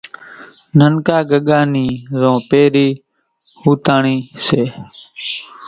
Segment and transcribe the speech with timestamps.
[0.79, 1.87] ننڪا ڳڳا نِي
[2.19, 2.93] زو پھرين
[3.61, 4.63] ھوتنڻي سي۔